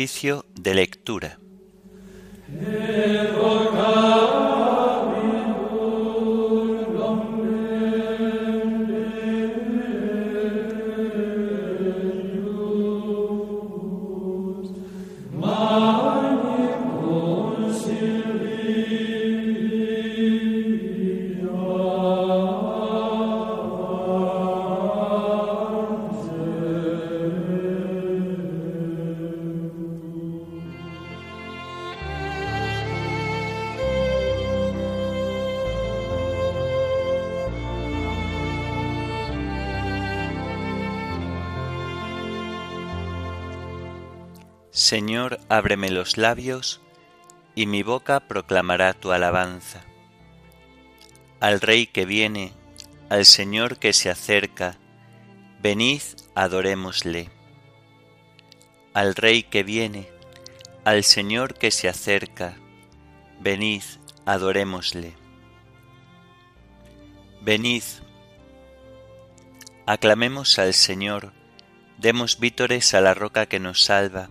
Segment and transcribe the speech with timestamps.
[0.00, 1.38] Oficio de lectura.
[44.90, 46.80] Señor, ábreme los labios,
[47.54, 49.84] y mi boca proclamará tu alabanza.
[51.38, 52.52] Al Rey que viene,
[53.08, 54.78] al Señor que se acerca,
[55.62, 56.02] venid,
[56.34, 57.30] adorémosle.
[58.92, 60.08] Al Rey que viene,
[60.84, 62.56] al Señor que se acerca,
[63.38, 63.84] venid,
[64.26, 65.14] adorémosle.
[67.42, 67.84] Venid,
[69.86, 71.32] aclamemos al Señor,
[71.96, 74.30] demos vítores a la roca que nos salva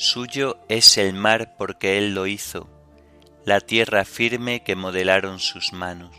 [0.00, 2.68] Suyo es el mar porque Él lo hizo,
[3.44, 6.14] la tierra firme que modelaron sus manos.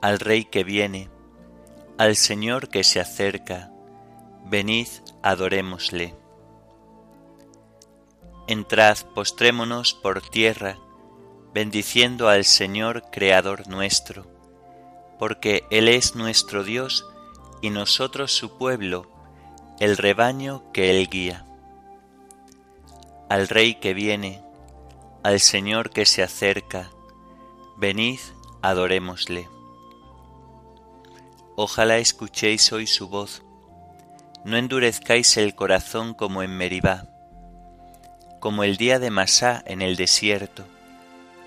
[0.00, 1.10] Al Rey que viene,
[1.96, 3.70] al Señor que se acerca,
[4.46, 4.88] venid,
[5.22, 6.16] adorémosle.
[8.48, 10.76] Entrad, postrémonos por tierra,
[11.54, 14.26] bendiciendo al Señor Creador nuestro,
[15.20, 17.06] porque Él es nuestro Dios
[17.60, 19.11] y nosotros su pueblo,
[19.82, 21.44] el rebaño que él guía.
[23.28, 24.40] Al Rey que viene,
[25.24, 26.92] al Señor que se acerca,
[27.78, 28.20] venid,
[28.62, 29.48] adorémosle.
[31.56, 33.42] Ojalá escuchéis hoy su voz,
[34.44, 37.08] no endurezcáis el corazón como en Meribá,
[38.38, 40.64] como el día de Masá en el desierto,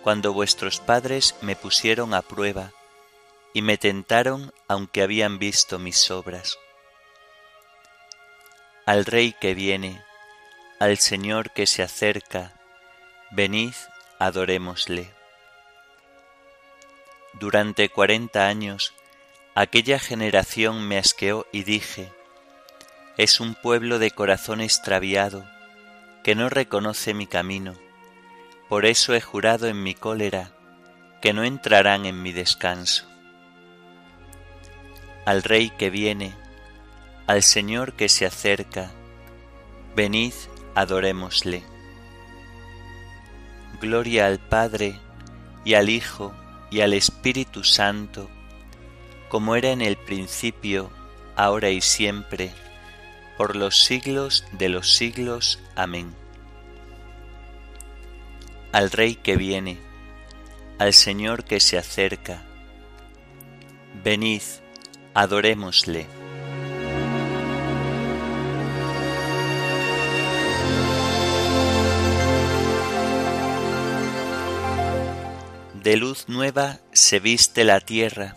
[0.04, 2.74] cuando vuestros padres me pusieron a prueba
[3.54, 6.58] y me tentaron aunque habían visto mis obras
[8.86, 10.04] al Rey que viene,
[10.80, 12.54] al Señor que se acerca,
[13.32, 13.74] venid,
[14.20, 15.12] adorémosle.
[17.34, 18.94] Durante cuarenta años
[19.56, 22.12] aquella generación me asqueó y dije,
[23.18, 25.50] es un pueblo de corazón extraviado,
[26.24, 27.74] que no reconoce mi camino,
[28.70, 30.52] por eso he jurado en mi cólera,
[31.24, 33.08] que no entrarán en mi descanso.
[35.26, 36.36] Al Rey que viene,
[37.28, 38.92] al Señor que se acerca,
[39.96, 40.34] venid,
[40.76, 41.64] adorémosle.
[43.82, 45.00] Gloria al Padre,
[45.64, 46.34] y al Hijo,
[46.70, 48.30] y al Espíritu Santo,
[49.30, 50.92] como era en el principio,
[51.36, 52.52] ahora y siempre,
[53.38, 55.60] por los siglos de los siglos.
[55.76, 56.14] Amén.
[58.72, 59.80] Al Rey que viene,
[60.78, 62.44] al Señor que se acerca,
[64.04, 64.42] venid,
[65.14, 66.25] adorémosle.
[75.86, 78.36] De luz nueva se viste la tierra,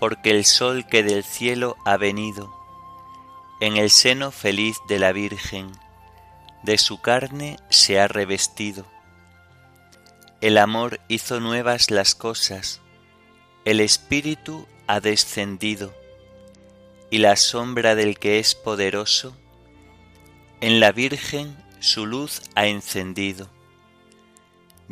[0.00, 2.50] porque el sol que del cielo ha venido,
[3.60, 5.70] en el seno feliz de la Virgen,
[6.62, 8.86] de su carne se ha revestido.
[10.40, 12.80] El amor hizo nuevas las cosas,
[13.66, 15.92] el Espíritu ha descendido,
[17.10, 19.36] y la sombra del que es poderoso,
[20.62, 23.50] en la Virgen su luz ha encendido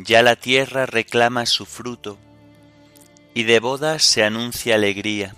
[0.03, 2.17] ya la tierra reclama su fruto,
[3.33, 5.35] y de bodas se anuncia alegría.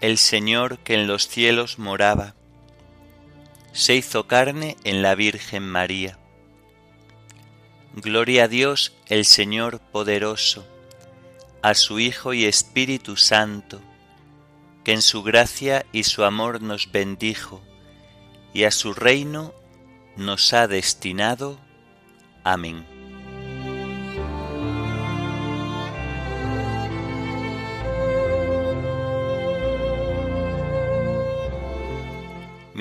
[0.00, 2.34] El Señor que en los cielos moraba,
[3.72, 6.18] se hizo carne en la Virgen María.
[7.94, 10.66] Gloria a Dios el Señor poderoso,
[11.62, 13.80] a su Hijo y Espíritu Santo,
[14.84, 17.62] que en su gracia y su amor nos bendijo,
[18.52, 19.52] y a su reino
[20.16, 21.58] nos ha destinado.
[22.44, 22.93] Amén.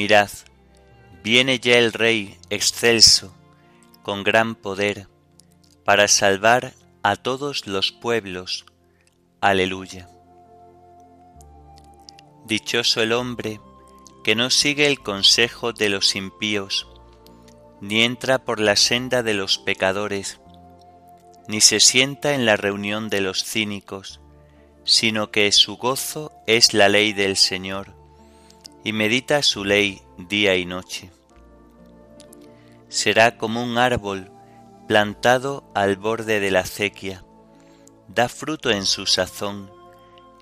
[0.04, 0.30] Mirad,
[1.24, 3.34] Viene ya el Rey excelso,
[4.02, 5.08] con gran poder,
[5.86, 6.74] para salvar
[7.04, 8.66] a todos los pueblos.
[9.40, 10.10] Aleluya.
[12.46, 13.62] Dichoso el hombre
[14.26, 16.86] que no sigue el consejo de los impíos,
[17.80, 20.42] ni entra por la senda de los pecadores,
[21.48, 24.20] ni se sienta en la reunión de los cínicos,
[24.84, 28.03] sino que su gozo es la ley del Señor,
[28.84, 31.12] y medita su ley día y noche.
[32.90, 34.32] Será como un árbol
[34.88, 37.24] plantado al borde de la acequia,
[38.08, 39.72] da fruto en su sazón,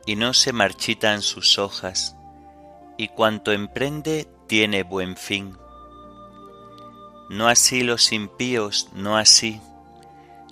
[0.05, 2.15] y no se marchitan sus hojas,
[2.97, 5.55] y cuanto emprende tiene buen fin.
[7.29, 9.61] No así los impíos, no así,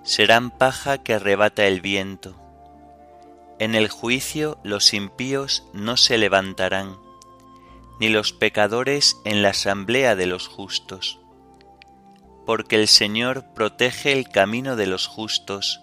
[0.04, 2.36] serán paja que arrebata el viento.
[3.58, 6.96] En el juicio los impíos no se levantarán,
[8.00, 11.20] ni los pecadores en la asamblea de los justos.
[12.46, 15.82] Porque el Señor protege el camino de los justos,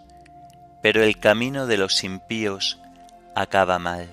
[0.82, 2.80] pero el camino de los impíos
[3.34, 4.12] acaba mal.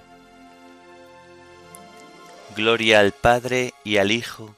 [2.56, 4.56] Gloria al Padre y al Hijo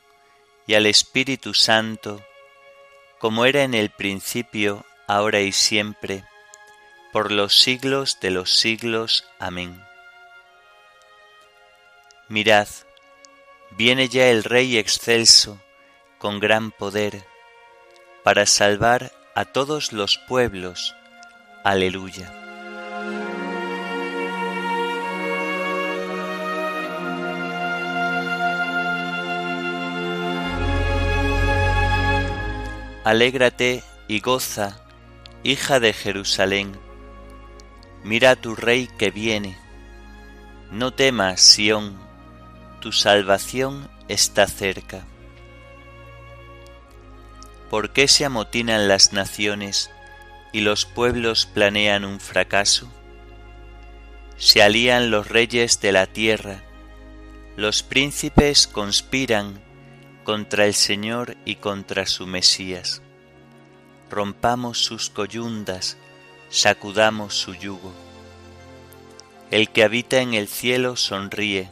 [0.67, 2.21] y al Espíritu Santo,
[3.19, 6.25] como era en el principio, ahora y siempre,
[7.13, 9.25] por los siglos de los siglos.
[9.39, 9.81] Amén.
[12.27, 12.67] Mirad,
[13.77, 15.59] viene ya el Rey excelso,
[16.17, 17.25] con gran poder,
[18.23, 20.95] para salvar a todos los pueblos.
[21.63, 22.31] Aleluya.
[33.03, 34.79] Alégrate y goza,
[35.43, 36.75] hija de Jerusalén.
[38.03, 39.57] Mira tu rey que viene.
[40.71, 42.04] No temas, Sión,
[42.85, 45.07] tu salvación está cerca.
[47.71, 49.89] ¿Por qué se amotinan las naciones
[50.53, 52.87] y los pueblos planean un fracaso?
[54.37, 56.61] Se alían los reyes de la tierra,
[57.57, 59.59] los príncipes conspiran
[60.23, 63.01] contra el Señor y contra su Mesías.
[64.11, 65.97] Rompamos sus coyundas,
[66.51, 67.91] sacudamos su yugo.
[69.49, 71.71] El que habita en el cielo sonríe,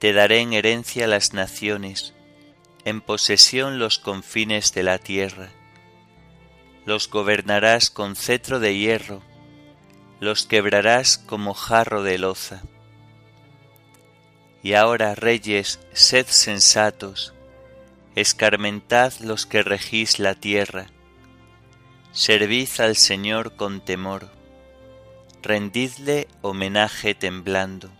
[0.00, 2.14] te daré en herencia las naciones,
[2.86, 5.50] en posesión los confines de la tierra.
[6.86, 9.22] Los gobernarás con cetro de hierro,
[10.18, 12.62] los quebrarás como jarro de loza.
[14.62, 17.34] Y ahora, reyes, sed sensatos,
[18.16, 20.86] escarmentad los que regís la tierra,
[22.12, 24.30] servid al Señor con temor,
[25.42, 27.99] rendidle homenaje temblando.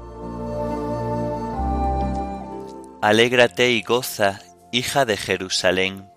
[3.01, 4.41] Alégrate y goza,
[4.71, 6.09] hija de Jerusalén.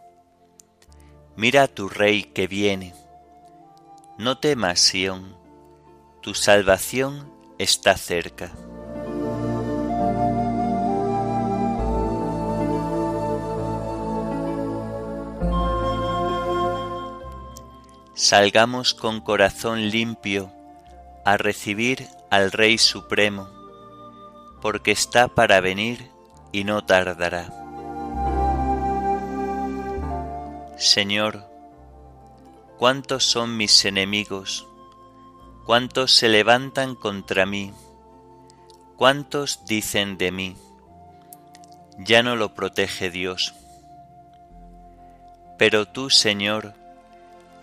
[1.37, 2.95] Mira a tu rey que viene.
[4.19, 5.37] No temas, Sión,
[6.21, 8.53] tu salvación está cerca.
[18.15, 20.51] salgamos con corazón limpio
[21.25, 23.51] a recibir al Rey Supremo,
[24.63, 26.11] porque está para venir
[26.55, 27.53] y no tardará.
[30.79, 31.45] Señor,
[32.79, 34.67] cuántos son mis enemigos,
[35.67, 37.75] cuántos se levantan contra mí,
[38.97, 40.57] cuántos dicen de mí,
[41.99, 43.55] ya no lo protege Dios.
[45.59, 46.75] Pero tú, Señor,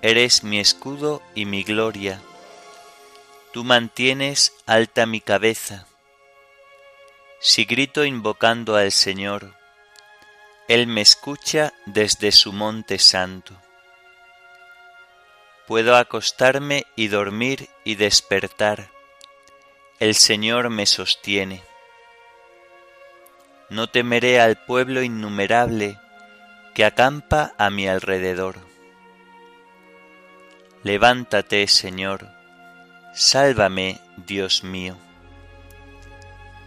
[0.03, 2.19] Eres mi escudo y mi gloria.
[3.53, 5.86] Tú mantienes alta mi cabeza.
[7.43, 9.55] Si grito invocando al Señor,
[10.67, 13.60] Él me escucha desde su monte santo.
[15.65, 18.91] Puedo acostarme y dormir y despertar.
[19.98, 21.63] El Señor me sostiene.
[23.71, 25.98] No temeré al pueblo innumerable
[26.75, 28.60] que acampa a mi alrededor.
[30.83, 32.27] Levántate, Señor,
[33.15, 34.95] sálvame, Dios mío.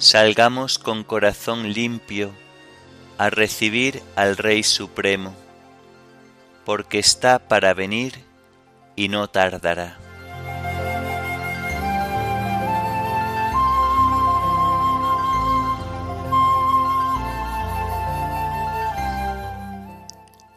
[0.00, 2.32] Salgamos con corazón limpio
[3.18, 5.36] a recibir al Rey Supremo
[6.64, 8.14] porque está para venir
[8.96, 9.98] y no tardará.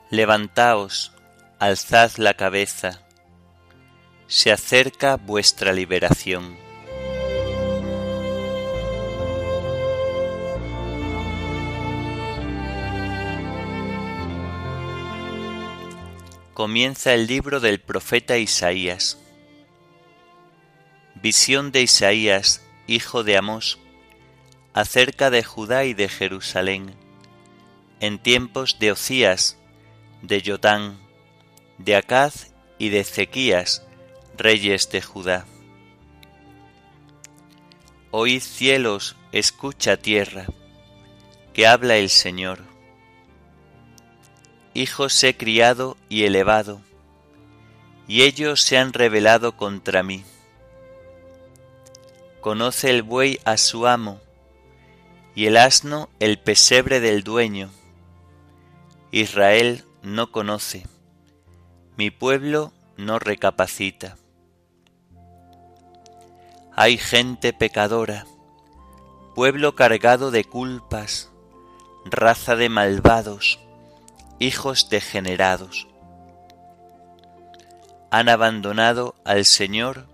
[0.09, 1.12] Levantaos,
[1.59, 3.01] alzad la cabeza,
[4.27, 6.62] se acerca vuestra liberación.
[16.53, 19.17] Comienza el libro del profeta Isaías.
[21.15, 23.79] Visión de Isaías, hijo de Amós,
[24.74, 26.93] acerca de Judá y de Jerusalén,
[28.00, 29.57] en tiempos de Ocías,
[30.22, 31.00] de Jotán,
[31.79, 33.83] de Acaz y de Ezequías,
[34.38, 35.45] reyes de Judá.
[38.12, 40.45] Oíd cielos, escucha tierra,
[41.53, 42.73] que habla el Señor
[44.74, 46.82] hijos he criado y elevado,
[48.08, 50.24] y ellos se han rebelado contra mí.
[52.42, 54.20] Conoce el buey a su amo,
[55.36, 57.70] y el asno el pesebre del dueño.
[59.12, 60.86] Israel no conoce,
[61.98, 64.18] mi pueblo no recapacita.
[66.75, 68.25] Hay gente pecadora,
[69.36, 71.32] pueblo cargado de culpas,
[72.06, 73.60] raza de malvados,
[74.43, 75.88] hijos degenerados.
[78.12, 80.05] Han abandonado al Señor,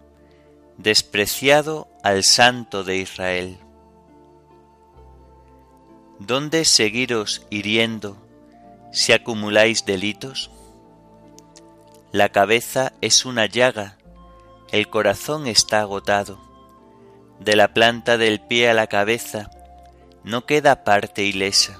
[0.77, 3.57] despreciado al Santo de Israel.
[6.19, 8.17] ¿Dónde seguiros hiriendo
[8.91, 10.51] si acumuláis delitos?
[12.11, 13.97] La cabeza es una llaga,
[14.71, 16.39] el corazón está agotado.
[17.39, 19.49] De la planta del pie a la cabeza
[20.23, 21.79] no queda parte ilesa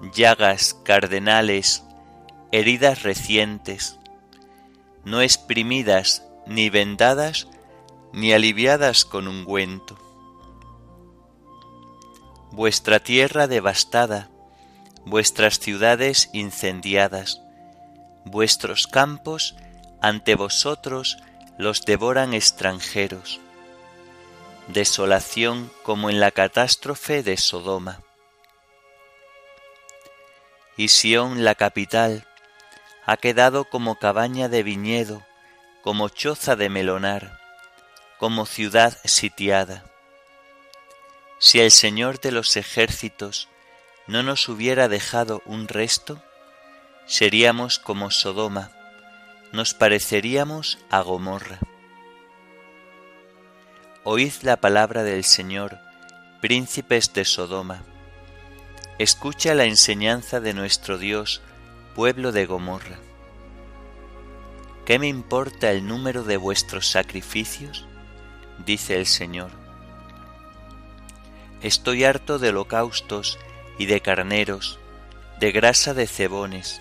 [0.00, 1.84] llagas cardenales,
[2.52, 3.98] heridas recientes,
[5.04, 7.48] no exprimidas ni vendadas
[8.12, 9.98] ni aliviadas con ungüento.
[12.50, 14.30] Vuestra tierra devastada,
[15.04, 17.40] vuestras ciudades incendiadas,
[18.24, 19.56] vuestros campos
[20.00, 21.18] ante vosotros
[21.58, 23.40] los devoran extranjeros.
[24.68, 28.05] Desolación como en la catástrofe de Sodoma
[30.76, 32.26] y Sión la capital
[33.06, 35.24] ha quedado como cabaña de viñedo,
[35.82, 37.38] como choza de melonar,
[38.18, 39.84] como ciudad sitiada.
[41.38, 43.48] Si el Señor de los ejércitos
[44.06, 46.22] no nos hubiera dejado un resto,
[47.06, 48.72] seríamos como Sodoma,
[49.52, 51.58] nos pareceríamos a Gomorra.
[54.04, 55.78] Oíd la palabra del Señor,
[56.40, 57.82] príncipes de Sodoma
[58.98, 61.42] Escucha la enseñanza de nuestro Dios,
[61.94, 62.96] pueblo de Gomorra.
[64.86, 67.84] ¿Qué me importa el número de vuestros sacrificios?
[68.64, 69.50] dice el Señor.
[71.60, 73.38] Estoy harto de holocaustos
[73.78, 74.78] y de carneros,
[75.40, 76.80] de grasa de cebones.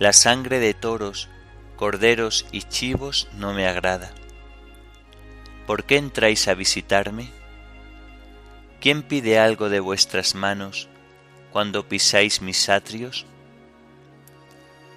[0.00, 1.28] La sangre de toros,
[1.76, 4.10] corderos y chivos no me agrada.
[5.68, 7.30] ¿Por qué entráis a visitarme?
[8.82, 10.88] ¿Quién pide algo de vuestras manos
[11.52, 13.26] cuando pisáis mis atrios?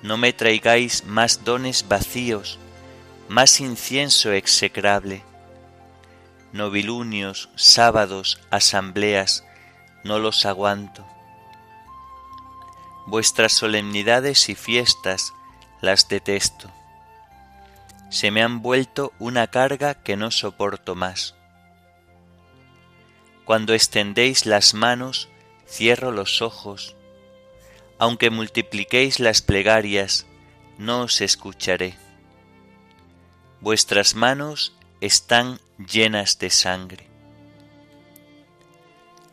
[0.02, 2.58] No me traigáis más dones vacíos,
[3.30, 5.22] más incienso execrable.
[6.52, 9.46] Novilunios, sábados, asambleas,
[10.04, 11.06] no los aguanto.
[13.06, 15.32] Vuestras solemnidades y fiestas
[15.82, 16.72] las detesto.
[18.10, 21.36] Se me han vuelto una carga que no soporto más.
[23.46, 25.30] Cuando extendéis las manos,
[25.68, 26.96] cierro los ojos.
[27.98, 30.26] aunque multipliquéis las plegarias,
[30.78, 31.96] no os escucharé.
[33.62, 37.08] Vuestras manos están llenas de sangre.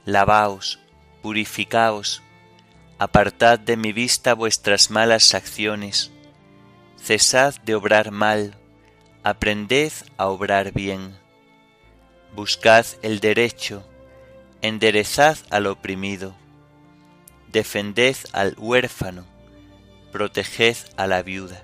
[0.05, 0.79] Lavaos,
[1.23, 2.23] purificaos,
[2.99, 6.13] apartad de mi vista vuestras malas acciones,
[6.97, 8.57] cesad de obrar mal,
[9.25, 11.19] aprended a obrar bien.
[12.35, 13.85] Buscad el derecho,
[14.63, 16.35] enderezad al oprimido,
[17.51, 19.27] defended al huérfano,
[20.13, 21.63] proteged a la viuda.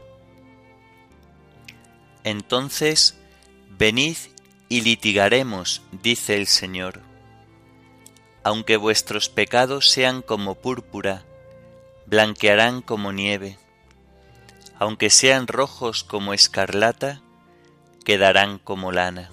[2.25, 3.17] Entonces,
[3.71, 4.17] venid
[4.69, 7.01] y litigaremos, dice el Señor.
[8.43, 11.25] Aunque vuestros pecados sean como púrpura,
[12.07, 13.59] blanquearán como nieve.
[14.79, 17.21] Aunque sean rojos como escarlata,
[18.05, 19.31] quedarán como lana.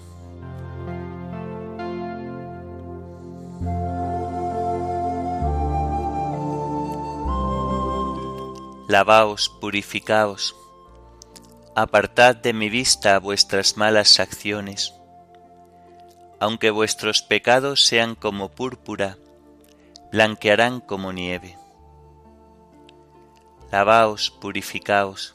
[8.88, 10.54] Lavaos, purificaos,
[11.74, 14.94] apartad de mi vista vuestras malas acciones.
[16.38, 19.18] Aunque vuestros pecados sean como púrpura,
[20.12, 21.58] blanquearán como nieve.
[23.72, 25.34] Lavaos, purificaos,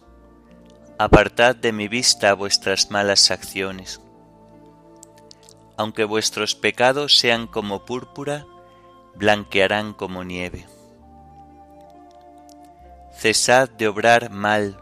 [0.97, 3.99] apartad de mi vista vuestras malas acciones.
[5.75, 8.45] Aunque vuestros pecados sean como púrpura,
[9.15, 10.65] blanquearán como nieve.
[13.21, 14.79] Cesad de obrar mal,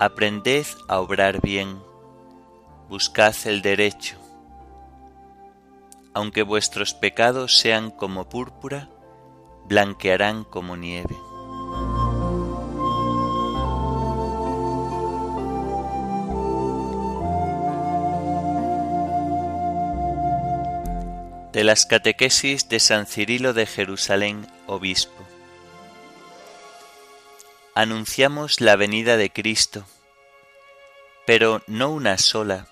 [0.00, 1.80] aprended a obrar bien,
[2.88, 4.16] buscad el derecho.
[6.12, 8.88] Aunque vuestros pecados sean como púrpura,
[9.68, 11.16] blanquearán como nieve.
[21.52, 25.21] De las catequesis de San Cirilo de Jerusalén, obispo
[27.74, 29.86] anunciamos la venida de Cristo,
[31.26, 32.66] pero no una sola,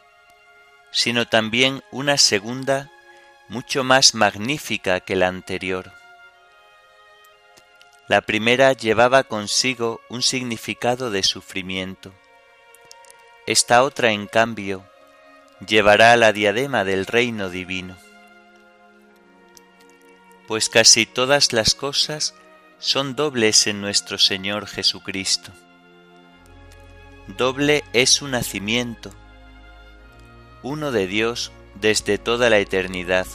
[0.93, 2.91] sino también una segunda
[3.49, 5.93] mucho más magnífica que la anterior.
[8.09, 12.13] La primera llevaba consigo un significado de sufrimiento.
[13.47, 14.85] Esta otra, en cambio,
[15.67, 17.97] llevará la diadema del reino divino.
[20.49, 22.35] Pues casi todas las cosas
[22.81, 25.53] son dobles en nuestro Señor Jesucristo.
[27.37, 29.13] Doble es su nacimiento,
[30.63, 33.27] uno de Dios desde toda la eternidad,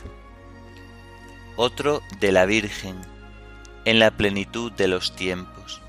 [1.58, 3.00] otro de la Virgen
[3.86, 5.80] en la plenitud de los tiempos.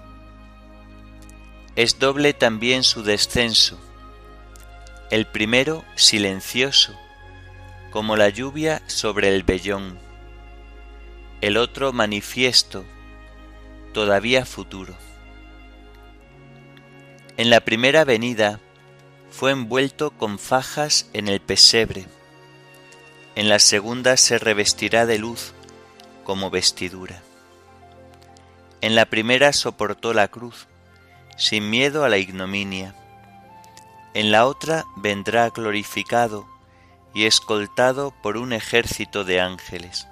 [1.76, 3.80] Es doble también su descenso,
[5.10, 6.94] el primero silencioso,
[7.90, 9.98] como la lluvia sobre el vellón,
[11.40, 12.84] el otro manifiesto,
[13.96, 14.92] todavía futuro.
[17.38, 18.60] En la primera venida
[19.30, 22.04] fue envuelto con fajas en el pesebre,
[23.36, 25.54] en la segunda se revestirá de luz
[26.24, 27.22] como vestidura.
[28.82, 30.66] En la primera soportó la cruz,
[31.38, 32.94] sin miedo a la ignominia.
[34.12, 36.46] En la otra vendrá glorificado
[37.14, 40.06] y escoltado por un ejército de ángeles.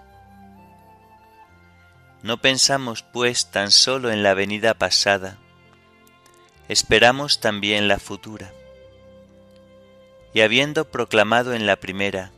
[2.25, 5.37] No pensamos, pues, tan solo en la venida pasada,
[6.69, 8.51] esperamos también la futura.
[10.33, 12.33] Y habiendo proclamado en la primera,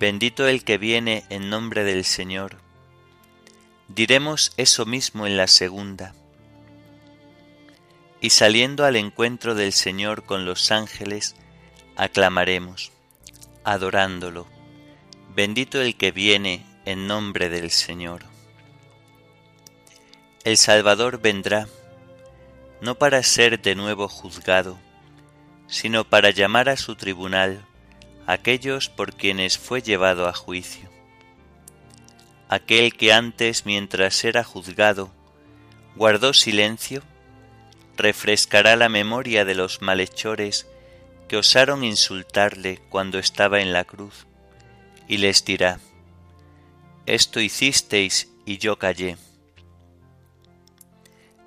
[0.00, 2.56] bendito el que viene en nombre del Señor,
[3.88, 6.14] diremos eso mismo en la segunda.
[8.22, 11.36] Y saliendo al encuentro del Señor con los ángeles,
[11.94, 12.90] aclamaremos,
[13.64, 14.46] adorándolo,
[15.34, 18.27] bendito el que viene en nombre del Señor.
[20.48, 21.68] El Salvador vendrá,
[22.80, 24.78] no para ser de nuevo juzgado,
[25.66, 27.66] sino para llamar a su tribunal
[28.26, 30.88] aquellos por quienes fue llevado a juicio.
[32.48, 35.10] Aquel que antes, mientras era juzgado,
[35.96, 37.02] guardó silencio,
[37.98, 40.66] refrescará la memoria de los malhechores
[41.28, 44.26] que osaron insultarle cuando estaba en la cruz,
[45.08, 45.78] y les dirá,
[47.04, 49.18] Esto hicisteis y yo callé.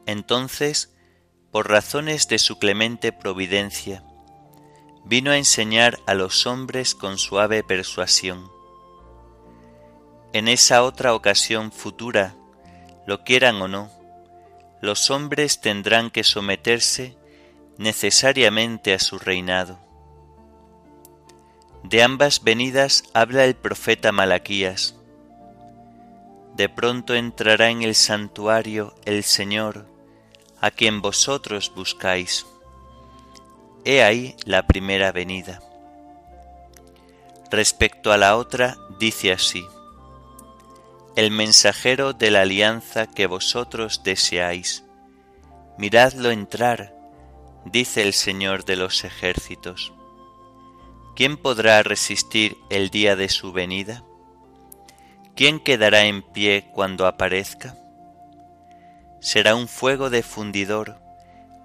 [0.06, 0.94] Entonces,
[1.52, 4.04] por razones de su clemente providencia,
[5.04, 8.52] vino a enseñar a los hombres con suave persuasión.
[10.34, 12.36] En esa otra ocasión futura,
[13.06, 13.92] lo quieran o no,
[14.82, 17.18] los hombres tendrán que someterse
[17.78, 19.80] necesariamente a su reinado.
[21.84, 24.96] De ambas venidas habla el profeta Malaquías.
[26.56, 29.91] de pronto entrará en el santuario el Señor,
[30.62, 32.45] a quien vosotros buscáis.
[33.84, 35.62] He ahí la primera venida.
[37.50, 39.65] Respecto a la otra, dice así,
[41.15, 44.86] el mensajero de la alianza que vosotros deseáis.
[45.78, 46.95] Miradlo entrar,
[47.65, 49.91] dice el Señor de los ejércitos.
[51.15, 54.04] ¿Quién podrá resistir el día de su venida?
[55.36, 57.76] ¿Quién quedará en pie cuando aparezca?
[59.22, 61.00] Será un fuego de fundidor,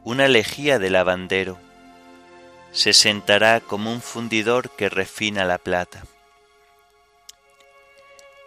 [0.05, 1.59] una lejía de lavandero.
[2.71, 6.05] Se sentará como un fundidor que refina la plata.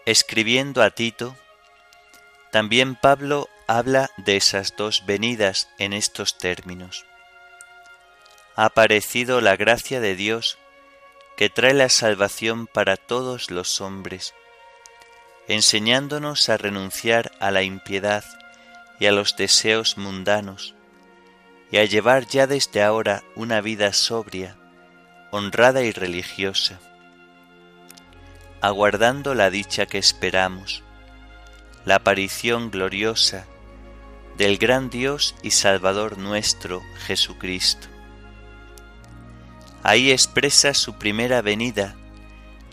[0.06, 1.36] Escribiendo a Tito,
[2.52, 7.06] también Pablo habla de esas dos venidas en estos términos.
[8.56, 10.58] Ha aparecido la gracia de Dios
[11.36, 14.34] que trae la salvación para todos los hombres
[15.50, 18.24] enseñándonos a renunciar a la impiedad
[19.00, 20.76] y a los deseos mundanos,
[21.72, 24.58] y a llevar ya desde ahora una vida sobria,
[25.32, 26.80] honrada y religiosa,
[28.62, 30.84] aguardando la dicha que esperamos,
[31.86, 33.46] la aparición gloriosa
[34.38, 37.88] del gran Dios y Salvador nuestro Jesucristo.
[39.84, 41.96] Ahí expresa su primera venida,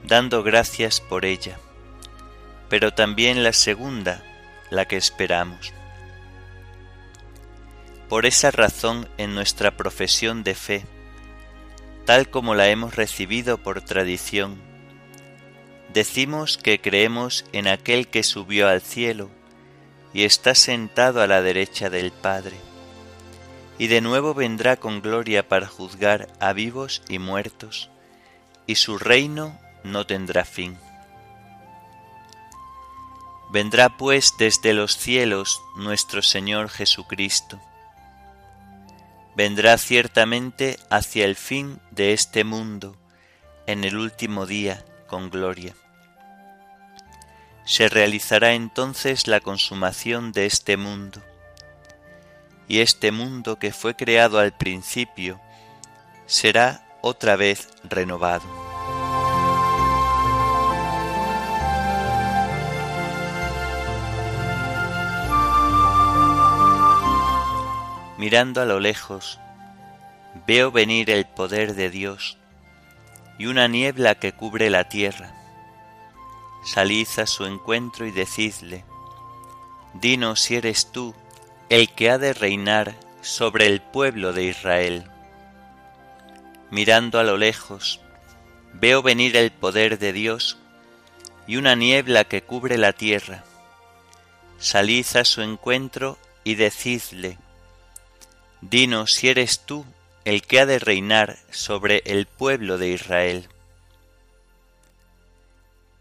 [0.05, 1.59] dando gracias por ella
[2.69, 4.23] pero también la segunda,
[4.71, 5.73] la que esperamos.
[8.09, 10.87] Por esa razón en nuestra profesión de fe,
[12.05, 14.63] tal como la hemos recibido por tradición,
[15.93, 19.29] decimos que creemos en aquel que subió al cielo
[20.15, 22.57] y está sentado a la derecha del Padre,
[23.77, 27.91] y de nuevo vendrá con gloria para juzgar a vivos y muertos,
[28.69, 30.79] y su reino no tendrá fin.
[33.51, 37.61] Vendrá pues desde los cielos nuestro Señor Jesucristo.
[39.37, 42.97] Vendrá ciertamente hacia el fin de este mundo,
[43.67, 45.75] en el último día, con gloria.
[47.67, 51.21] Se realizará entonces la consumación de este mundo.
[52.67, 55.39] Y este mundo que fue creado al principio
[56.25, 58.66] será otra vez renovado.
[68.27, 69.39] Mirando a lo lejos,
[70.49, 72.37] veo venir el poder de Dios
[73.39, 75.33] y una niebla que cubre la tierra.
[76.65, 78.85] Salid a su encuentro y decidle,
[79.95, 81.15] dinos si eres tú
[81.69, 85.05] el que ha de reinar sobre el pueblo de Israel.
[86.73, 88.01] Mirando a lo lejos,
[88.73, 90.59] veo venir el poder de Dios
[91.47, 93.45] y una niebla que cubre la tierra.
[94.59, 97.39] Salid a su encuentro y decidle,
[98.69, 99.87] Dinos si eres tú
[100.25, 103.49] el que ha de reinar sobre el pueblo de Israel.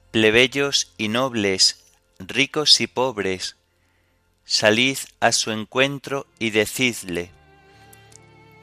[0.10, 1.84] Plebeyos y nobles,
[2.18, 3.56] ricos y pobres,
[4.46, 7.30] salid a su encuentro y decidle,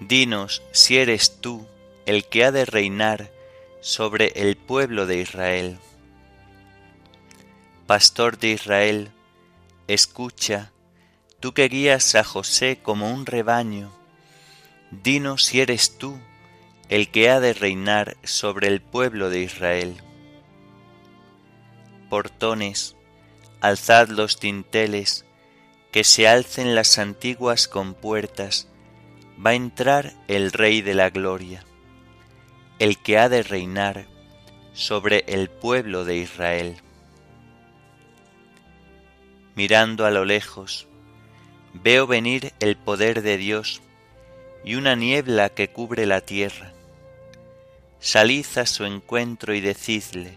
[0.01, 1.65] dinos si eres tú
[2.05, 3.31] el que ha de reinar
[3.83, 5.79] sobre el pueblo de Israel.
[7.87, 9.13] Pastor de Israel,
[9.87, 10.72] escucha,
[11.43, 13.91] tú que guías a José como un rebaño,
[14.93, 16.17] dinos si eres tú
[16.89, 19.97] el que ha de reinar sobre el pueblo de Israel.
[22.09, 22.95] Portones,
[23.61, 25.25] alzad los dinteles,
[25.91, 28.69] que se alcen las antiguas compuertas,
[29.45, 31.65] va a entrar el Rey de la Gloria,
[32.79, 34.07] el que ha de reinar
[34.75, 36.77] sobre el pueblo de Israel.
[39.57, 40.87] Mirando a lo lejos,
[41.75, 43.81] Veo venir el poder de Dios
[44.65, 46.73] y una niebla que cubre la tierra.
[47.99, 50.37] Salid a su encuentro y decidle,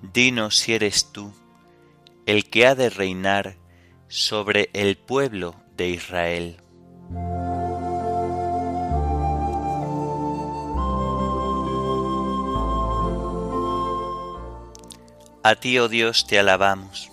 [0.00, 1.32] dinos si eres tú
[2.24, 3.56] el que ha de reinar
[4.08, 6.56] sobre el pueblo de Israel.
[15.42, 17.12] A ti, oh Dios, te alabamos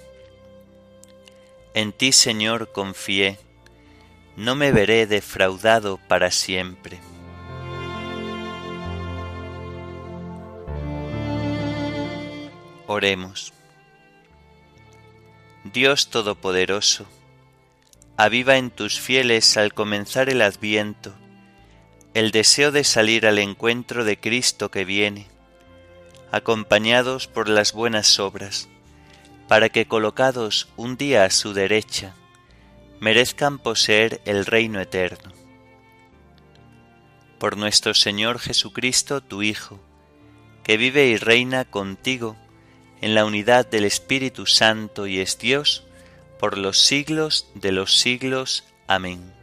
[1.73, 3.39] En ti, Señor, confié,
[4.35, 6.99] no me veré defraudado para siempre.
[12.87, 13.53] Oremos.
[15.63, 17.05] Dios Todopoderoso,
[18.17, 21.13] aviva en tus fieles al comenzar el adviento
[22.13, 25.27] el deseo de salir al encuentro de Cristo que viene,
[26.31, 28.67] acompañados por las buenas obras
[29.51, 32.15] para que colocados un día a su derecha,
[33.01, 35.33] merezcan poseer el reino eterno.
[37.37, 39.77] Por nuestro Señor Jesucristo, tu Hijo,
[40.63, 42.37] que vive y reina contigo
[43.01, 45.83] en la unidad del Espíritu Santo y es Dios,
[46.39, 48.63] por los siglos de los siglos.
[48.87, 49.33] Amén.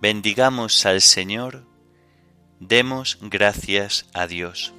[0.00, 1.66] Bendigamos al Señor,
[2.60, 4.72] demos gracias a Dios.